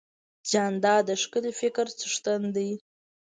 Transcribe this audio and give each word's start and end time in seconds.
جانداد 0.49 1.03
د 1.07 1.09
ښکلي 1.21 1.51
فکر 1.61 1.85
څښتن 1.97 2.41
دی. 2.55 2.69